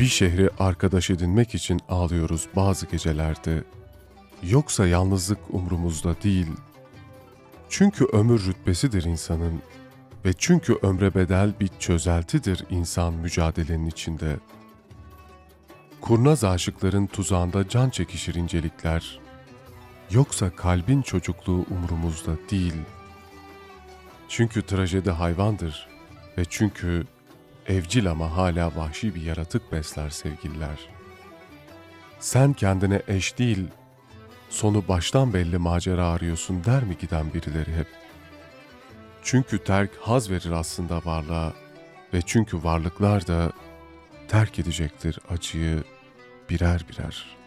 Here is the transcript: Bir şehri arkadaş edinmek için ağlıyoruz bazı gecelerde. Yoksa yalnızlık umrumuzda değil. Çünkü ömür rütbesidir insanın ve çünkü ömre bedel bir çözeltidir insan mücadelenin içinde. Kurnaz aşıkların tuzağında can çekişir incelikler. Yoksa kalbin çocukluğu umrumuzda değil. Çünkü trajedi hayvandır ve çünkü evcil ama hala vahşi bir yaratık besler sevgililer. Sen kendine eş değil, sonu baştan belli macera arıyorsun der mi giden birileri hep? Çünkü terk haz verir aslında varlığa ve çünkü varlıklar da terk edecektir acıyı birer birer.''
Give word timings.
Bir 0.00 0.06
şehri 0.06 0.50
arkadaş 0.58 1.10
edinmek 1.10 1.54
için 1.54 1.80
ağlıyoruz 1.88 2.48
bazı 2.56 2.86
gecelerde. 2.86 3.64
Yoksa 4.42 4.86
yalnızlık 4.86 5.38
umrumuzda 5.50 6.22
değil. 6.22 6.46
Çünkü 7.68 8.04
ömür 8.04 8.46
rütbesidir 8.46 9.04
insanın 9.04 9.62
ve 10.24 10.32
çünkü 10.38 10.78
ömre 10.82 11.14
bedel 11.14 11.52
bir 11.60 11.68
çözeltidir 11.78 12.64
insan 12.70 13.14
mücadelenin 13.14 13.86
içinde. 13.86 14.36
Kurnaz 16.00 16.44
aşıkların 16.44 17.06
tuzağında 17.06 17.68
can 17.68 17.90
çekişir 17.90 18.34
incelikler. 18.34 19.20
Yoksa 20.10 20.50
kalbin 20.50 21.02
çocukluğu 21.02 21.66
umrumuzda 21.70 22.32
değil. 22.50 22.74
Çünkü 24.28 24.62
trajedi 24.62 25.10
hayvandır 25.10 25.88
ve 26.38 26.44
çünkü 26.50 27.06
evcil 27.70 28.10
ama 28.10 28.36
hala 28.36 28.76
vahşi 28.76 29.14
bir 29.14 29.22
yaratık 29.22 29.72
besler 29.72 30.10
sevgililer. 30.10 30.78
Sen 32.20 32.52
kendine 32.52 33.02
eş 33.08 33.38
değil, 33.38 33.68
sonu 34.50 34.88
baştan 34.88 35.34
belli 35.34 35.58
macera 35.58 36.06
arıyorsun 36.06 36.64
der 36.64 36.84
mi 36.84 36.96
giden 37.00 37.34
birileri 37.34 37.76
hep? 37.76 37.86
Çünkü 39.22 39.64
terk 39.64 39.90
haz 40.00 40.30
verir 40.30 40.50
aslında 40.50 41.00
varlığa 41.04 41.52
ve 42.14 42.20
çünkü 42.26 42.64
varlıklar 42.64 43.26
da 43.26 43.52
terk 44.28 44.58
edecektir 44.58 45.18
acıyı 45.30 45.84
birer 46.50 46.84
birer.'' 46.88 47.39